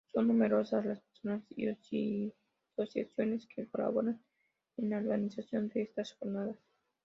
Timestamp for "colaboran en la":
3.67-4.97